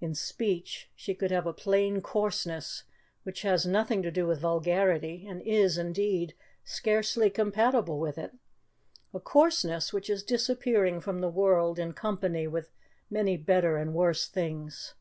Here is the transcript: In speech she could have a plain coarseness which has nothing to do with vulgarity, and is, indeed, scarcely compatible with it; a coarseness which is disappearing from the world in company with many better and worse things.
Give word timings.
In 0.00 0.16
speech 0.16 0.90
she 0.96 1.14
could 1.14 1.30
have 1.30 1.46
a 1.46 1.52
plain 1.52 2.00
coarseness 2.00 2.82
which 3.22 3.42
has 3.42 3.64
nothing 3.64 4.02
to 4.02 4.10
do 4.10 4.26
with 4.26 4.40
vulgarity, 4.40 5.28
and 5.28 5.40
is, 5.42 5.78
indeed, 5.78 6.34
scarcely 6.64 7.30
compatible 7.30 8.00
with 8.00 8.18
it; 8.18 8.34
a 9.14 9.20
coarseness 9.20 9.92
which 9.92 10.10
is 10.10 10.24
disappearing 10.24 11.00
from 11.00 11.20
the 11.20 11.30
world 11.30 11.78
in 11.78 11.92
company 11.92 12.48
with 12.48 12.72
many 13.10 13.36
better 13.36 13.76
and 13.76 13.94
worse 13.94 14.26
things. 14.26 14.94